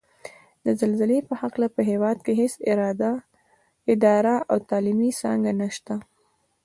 د 0.65 0.67
زلزلې 0.81 1.19
په 1.29 1.33
هکله 1.41 1.67
په 1.75 1.81
هېواد 1.89 2.17
کې 2.25 2.33
هېڅ 2.41 2.53
اداره 3.93 4.35
او 4.51 4.57
تعلیمي 4.69 5.11
څانګه 5.21 5.51
نشته 5.61 5.93
ده 5.99 6.05